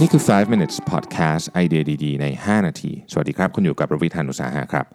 [0.00, 4.86] นี่คือ 5 minutes podcast ไอเดียดีๆ ใน 5 นาที สวัสดีครับ คุณอยู่กับระวิทานุสาหะครับ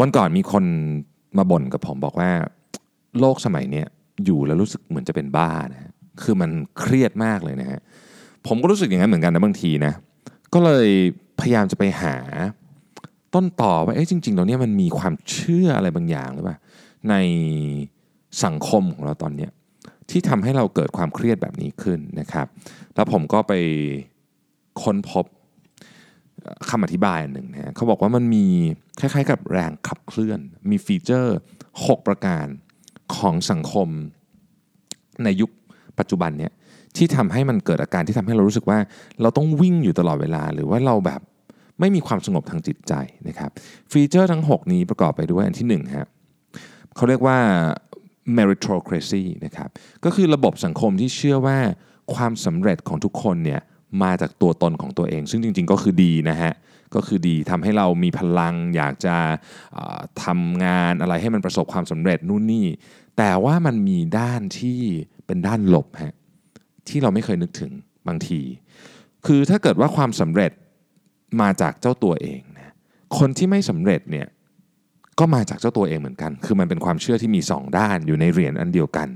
[0.00, 0.64] วันก่อนมีคน
[1.38, 2.30] มาบ่นกับผมบอกว่า
[3.20, 3.84] โลกสมัยนี้
[4.24, 5.92] อยู่แล้วรู้สึกเหมือนจะเป็นบ้านะ
[6.22, 7.80] คือมันเครียดมากเลยนะฮะ
[8.46, 9.92] ผมก็รู้สึกอย่างนั้นเหมือนกันนะบางทีนะ
[10.54, 10.88] ก็เลย
[11.40, 12.16] พยายามจะไปหา
[13.34, 16.56] ต้นต่อว่า เอ๊ะจริงๆแล้วเนี่ยมันมีความเชื่ออะไรบางอย่างหรือเปล่า
[17.10, 17.14] ใน
[18.44, 19.50] สังคมของเราตอนเนี้ย
[20.10, 22.46] ที่ทำให้เราเกิดความเครียดแบบนี้ขึ้นนะครับ
[22.94, 23.52] แล้วผมก็ไป
[24.82, 25.24] ค้นพบ
[26.68, 28.44] คำอธิบายหนึ่งนะเขาบอกว่ามันมี
[29.00, 31.36] คล้าย ๆ กับแรงขับเคลื่อน มีฟีเจอร์
[31.70, 32.46] 6 ประการ
[33.16, 33.88] ของสังคม
[35.24, 35.50] ในยุค
[35.98, 36.52] ปัจจุบันเนี่ย
[36.96, 38.78] ที่ทำให้มันเกิดอาการที่ทำให้เรารู้สึกว่า
[39.22, 41.20] เราต้องวิ่งอยู่ตลอดเวลา หรือว่าเราแบบ
[41.80, 42.92] ไม่มีความสงบทางจิตใจ
[43.28, 43.50] นะครับ
[43.92, 46.08] ฟีเจอร์ทั้ง 6 นี้ประกอบไปด้วยอันที่1ครับ
[46.96, 47.38] เขาเรียกว่า
[48.36, 49.68] meritocracy นะครับ
[50.04, 51.58] ก็คือระบบสังคมที่เชื่อว่า
[52.14, 53.60] ความสำเร็จของทุกคนเนี่ย
[54.02, 56.52] มาจากตัวตนของตัวเอง ซึ่งจริง ๆ ก็คือดีนะฮะ
[56.94, 59.16] ก็คือดีทำให้เรามีพลังอยากจะ
[60.24, 62.66] ทำงานอะไรให้มันประสบความสำเร็จนู่นนี่
[63.18, 64.80] แต่ว่ามันมีด้านที่
[65.26, 66.14] เป็นด้านลบฮะ
[66.88, 67.72] ที่เราไม่เคยนึกถึง
[68.08, 68.40] บางที
[69.26, 70.52] คือถ้าเกิดว่าความสำเร็จ
[71.40, 72.74] มาจากเจ้าตัวเองนะ
[73.18, 74.26] คนที่ไม่สำเร็จเนี่ย
[75.18, 79.08] ก็มาจากเจ้าตัวเองเหมือนกัน คือมันเป็นความเชื่อที่มี 2 ด้านอยู่ในเหรียญอันเดียวกัน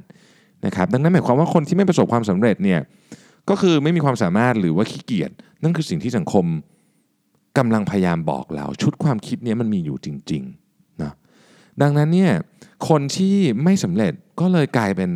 [0.67, 2.81] นะครับ ดังนั้นหมายความว่าคนที่ไม่ประสบความสำเร็จเนี่ย
[3.51, 5.31] ก็คือไม่มีความสามารถหรือว่าขี้เกียจ
[5.63, 6.47] นั่นคือสิ่งที่สังคม
[7.59, 11.13] กำลังพยายามบอกเรา ชุดความคิดนี้มันมีอยู่จริงๆนะ
[11.83, 12.33] ดังนั้นเนี่ย
[12.89, 15.11] คนที่ไม่สำเร็จก็เลยกลายเป็น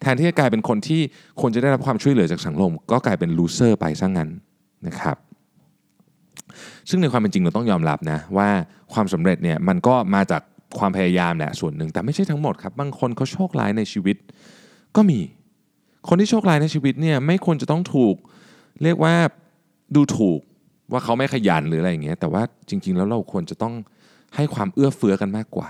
[0.00, 1.00] แทนที่จะกลายเป็นคนที่
[1.40, 4.30] ควรจะได้รับความช่วยเหลือจากสังคมก็กลายเป็นลูเซอร์ไปซะงั้น
[4.86, 5.16] นะครับ
[6.88, 8.48] ซึ่งในความเป็นจริงเราต้องยอมรับนะว่า
[8.92, 10.42] ความสำเร็จเนี่ยมันก็มาจาก
[10.78, 14.16] ความพยายามแหละส่วนหนึ่งแต่ไม่ใช่ทั้งหมดครับบางคนเขาโชคร้ายในชีวิต
[14.96, 15.18] ก็มี
[16.08, 18.16] คนที่โชคร้ายในชีวิตเนี่ยไม่ควรจะต้องถูก
[18.82, 19.14] เรียกว่า
[19.94, 20.40] ดูถูก
[20.92, 23.74] ว่าเขาไม่ขยันหรืออะไรอย่างเงี้ยแต่ว่าจริง ๆ แล้วเราควรจะต้อง
[24.36, 25.68] ให้ความเอื้อเฟื้อกันมากกว่า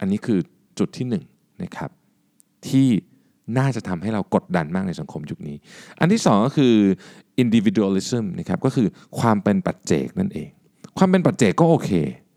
[0.00, 0.38] อันนี้คือ
[0.78, 1.16] จุดที่1น
[1.62, 1.90] นะครับ
[2.68, 2.88] ที่
[3.58, 5.56] น่าจะทำให้เรากดดันมากในสังคมยุคนี้
[6.00, 6.74] อันที่ 2 ก็คือ
[7.42, 8.88] individualism นะครับก็คือ
[9.18, 10.48] ความเป็นปัจเจกนั่นเอง
[10.98, 11.90] ความเป็นปัจเจกก็โอเค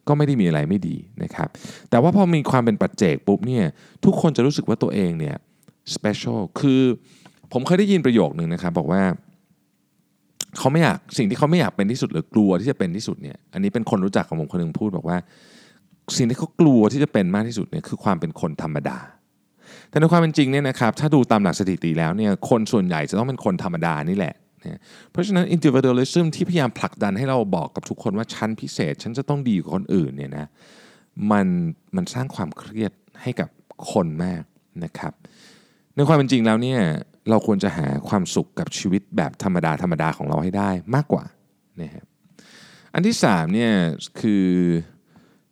[0.08, 1.48] ก็ไม่ได้มีอะไรไม่ดีนะครับ
[1.90, 3.66] แต่ว่าพอมีความเป็นปัจเจกปุ๊บเนี่ย
[4.06, 5.36] ทุกคนจะรู้สึกว่าตัวเองเนี่ย
[5.96, 6.82] special คือ
[7.52, 9.04] ผมเคยได้ยินประโยคนึงนะครับบอกว่า
[10.58, 15.18] เขาไม่อยากสิ่งที่เขาไม่อยากเป็นที่สุดหรือกลัวที่จะเป็นที่สุดเนี่ยอันนี้เป็นคนรู้จักของผมคนหนึ่งพูดบอกว่า
[16.18, 18.98] สิ่งที่เขากลัวที่จะเป็นมากที่สุดเนี่ยคือความเป็นคนธรรมดา
[19.90, 24.36] แต่ในความเป็นจริงเนี่ยนะครับถ้าดูตามหลักสถิติแล้วเนี่ยคนส่วนใหญ่จะต้องเป็นคนธรรมดานี่แหละ
[25.12, 30.48] เพราะฉะนั้น individualism ที่พยายามผลักดันให้เราบอกกับทุกคนว่าฉันพิเศษ ฉันจะต้องดีกว่าคนอื่นเนี่ยนะ
[31.32, 31.48] มัน
[31.96, 32.92] มันสร้างความเครียด
[33.22, 33.50] ให้กับ
[33.92, 34.44] คนมาก
[34.84, 35.14] นะครับ
[35.96, 36.82] ในความเป็นจริงแล้วเนี่ย
[37.30, 41.26] เราควรจะหาความสุขกับชีวิตแบบธรรมดาธรรมดาของเราให้ได้มากกว่า
[41.82, 42.06] นะครับ
[42.94, 43.74] อันที่3เนี่ย
[44.20, 44.48] คือ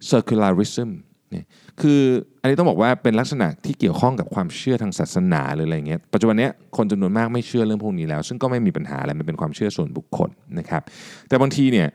[0.09, 0.89] circularism
[1.31, 1.45] เนี่ย
[1.81, 1.99] คือ
[2.41, 10.81] อันนี้ต้องบอกว่าเป็นลักษณะที่เกี่ยวข้องกับความเชื่อทางศาสนาหรืออะไรเงี้ยปัจจุบันนี้คนจำนวนมากไม่เชื่อเรื่องพวกนี้แล้ว ซึ่งก็ไม่มีปัญหาอะไรมันเป็นความเชื่อส่วนบุคคลนะครับ
[11.27, 11.87] แต่บางทีเนี่ย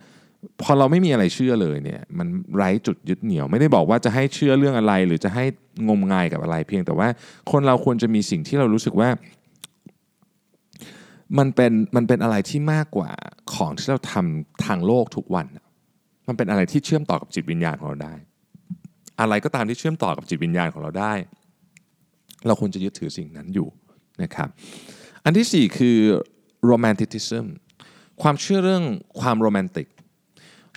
[0.63, 2.27] พอเราไม่มีอะไรเชื่อเลยเนี่ยมัน
[2.57, 5.45] ไร้จุดยึดเหนี่ยวไม่ได้บอกว่าจะให้เชื่อเรื่องอะไร หรือจะให้
[5.89, 7.09] งมงายกับอะไรเพียงแต่ว่า
[7.51, 9.09] คนเราควรจะมีสิ่งที่เรารู้สึกว่า
[11.39, 13.11] มันเป็นมันเป็นอะไรที่มากกว่า
[13.55, 15.47] ของที่เราทำทางโลกทุกวัน
[16.29, 18.15] มันเป็นอะไรที่เชื่อมต่อกับจิตวิญญาณของเราได้
[19.21, 21.13] อะไรก็ตามที่เชื่อมต่อกับจิตวิญญาณของเราได้
[22.47, 23.69] เราควรจะยึดถือสิ่งนั้นอยู่
[24.23, 24.49] นะครับ
[25.25, 25.97] อันที่ 4 คือ
[26.71, 27.45] romanticism
[28.23, 28.85] ความเชื่อเรื่อง
[29.21, 29.89] ความโรแมนติก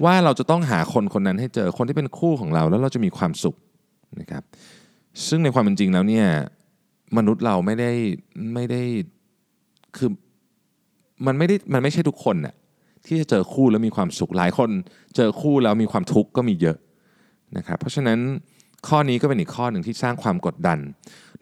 [0.06, 3.56] ว่าเราจะต้องหาคนคนนั้นให้เจอคนที่เป็นคู่ของเราแล้วเราจะมีความสุข
[4.20, 4.44] นะครับ
[5.28, 6.28] ซึ่งในความเป็นจริงแล้วเนี่ย
[7.18, 7.92] มนุษย์เราไม่ได้
[8.54, 8.82] ไม่ได้
[9.98, 10.10] คือ
[11.26, 12.56] มันไม่ได้มันไม่ใช่ทุกคนน่ะ
[13.06, 14.70] ที่จะเจอคู่แล้วมีความสุขหลายคน
[15.16, 16.78] เจอคู่แล้วมีความทุกข์ก็มีเยอะ
[17.58, 18.20] นะครับเพราะฉะนั้น
[18.88, 20.80] ข้อนี้ก็เป็นอีกข้อหนึ่งที่สร้างความกดดัน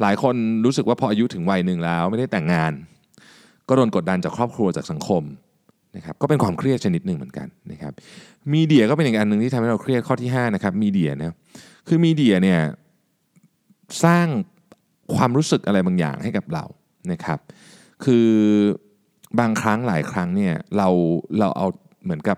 [0.02, 2.74] หลายคนรู้สึกว่าพออายุถึงวัยหนึ่งแล้วไม่ได้แต่งงาน
[3.68, 5.24] ก็โดนกดดันจากครอบครัวจากสังคม
[5.96, 7.94] นะครับก็เป็นความเครียดชนิดหนึ่งเหมือนกันนะครับ
[8.54, 11.36] มีเดียก็เป็นอีกอันหนึ่งที่ทำให้เราเครียดข้อที่5นะครับมีเดียนะ
[11.88, 12.60] คือมีเดียเนี่ย
[14.04, 14.28] สร้าง
[15.16, 16.66] ความรู้สึกอะไรบางอย่างให้กับเรา
[17.12, 17.40] นะครับ
[18.06, 18.30] คือ
[19.40, 20.90] บางครั้งหลายครั้งเนี่ยเรา
[21.40, 21.68] เราเอา
[22.04, 22.38] เหมือนกับ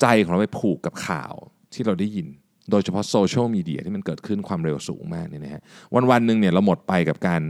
[0.00, 1.32] ใจของเราไปผูกกับข่าว
[1.72, 2.26] ที่เราได้ยิน
[2.70, 5.62] โดยเฉพาะโซเชียลมีเดียที่มันเกิดขึ้นความเร็วสูงมากเนี่ยนะฮะ
[5.94, 7.42] วันวันหนึ่งเนี่ยเราหมดไปกับการ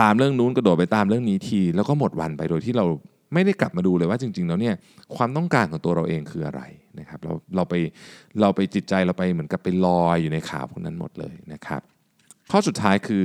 [0.00, 2.86] ตามเรื่องนู้นกระโดดไปตามเรื่องนี้ที แล้วก็หมดวันไปโดยที่เรา
[3.34, 4.74] ไม่ได้กลับมาดูเลยว่าจริง ๆ แล้วเนี่ย
[5.16, 6.62] ความต้องการของตัวเราเองคืออะไร
[6.98, 7.74] นะครับเราเราไป
[8.40, 11.82] เราไปจิตใจเราไปเหมือนกับไปลอยอยู่ในข่าวพวกนั้นหมดเลยนะครับ
[12.50, 13.24] ข้อสุดท้ายคือ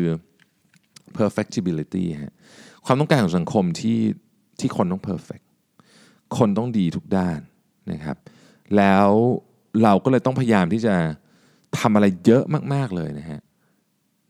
[1.17, 2.33] perfectibility ฮะ
[2.85, 3.99] ความต้องการของสังคมที่
[4.59, 5.45] ที่คนต้อง perfect
[6.37, 7.39] คนต้องดีทุกด้าน
[7.91, 8.17] นะครับ
[8.77, 9.07] แล้ว
[9.83, 10.95] เราก็เลยต้องพยายามที่จะ
[11.79, 12.43] ทำอะไรเยอะ
[12.73, 13.41] มาก ๆเลยนะฮะ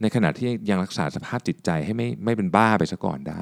[0.01, 3.41] ในขณะที่ยังรักษาสภาพจิตใจให้ไม่ไม่เป็นบ้าไปซะก่อนได้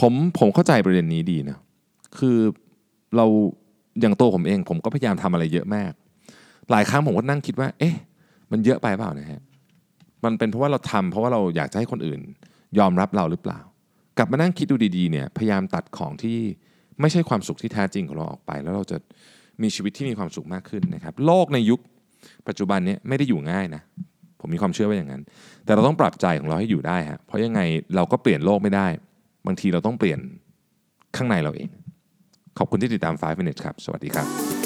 [0.00, 1.58] ผมผมเข้าใจประเด็นนี้ดีนะ
[2.18, 2.38] คือ
[3.16, 3.26] เรา
[4.00, 5.92] อย่างตัวผมเอง ผมก็พยายามทำอะไรเยอะมาก
[6.70, 7.94] หลายครั้งผมก็นั่งคิดว่า เอ๊ะ
[8.50, 9.40] มันเยอะไปเปล่านะฮะ
[10.24, 12.20] มันเป็นเพราะว่าเราทำเพราะว่าเราอยากจะให้คนอื่น
[12.78, 13.60] ยอมรับเราหรือเปล่า
[14.18, 16.38] กลับมานั่งคิดดูดีๆเนี่ยพยายามตัดของที่
[17.00, 18.98] ไม่ใช่ความสุขที่แท้จริงของเราออกไป แล้วเราจะ
[19.62, 21.80] มีชีวิตที่มีความสุขมากขึ้นนะครับ โลกในยุค
[22.48, 23.82] ปัจจุบันนี้ไม่ได้อยู่ง่ายนะ
[24.40, 25.22] ผมมีความเชื่อว่าอย่างนั้น
[25.64, 27.60] แต่เราต้องปรับใจของเราให้อยู่ได้ฮะเพราะยังไง
[27.96, 28.86] เราก็เปลี่ยนโลกไม่ได้
[29.46, 30.18] บางทีเราต้องเปลี่ยน
[31.16, 31.68] ข้างในเราเอง
[32.58, 34.59] ขอบคุณที่ติดตาม 5 minutes ครับ สวัสดีครับ